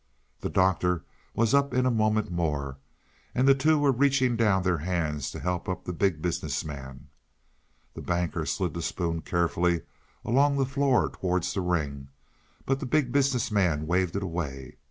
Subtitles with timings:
[0.39, 1.03] The Doctor
[1.35, 2.79] was up in a moment more,
[3.35, 7.09] and the two were reaching down their hands to help up the Big Business Man.
[7.93, 9.81] The Banker slid the spoon carefully
[10.25, 12.07] along the floor towards the ring,
[12.65, 14.77] but the Big Business Man waved it away.